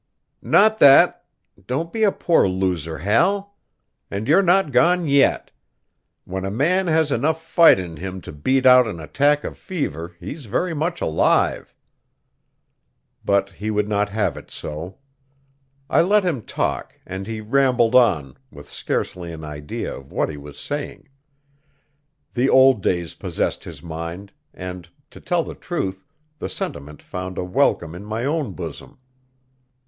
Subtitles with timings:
[0.41, 1.23] "Not that
[1.67, 3.55] don't be a poor loser, Hal.
[4.09, 5.51] And you're not gone yet.
[6.25, 10.15] When a man has enough fight in him to beat out an attack of fever
[10.19, 11.75] he's very much alive."
[13.23, 14.97] But he would not have it so.
[15.87, 20.37] I let him talk, and he rambled on, with scarcely an idea of what he
[20.37, 21.09] was saying.
[22.33, 26.07] The old days possessed his mind, and, to tell the truth,
[26.39, 28.97] the sentiment found a welcome in my own bosom.